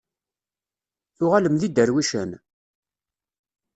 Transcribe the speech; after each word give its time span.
Tuɣalem 1.17 1.55
d 1.61 1.61
iderwicen? 1.67 2.31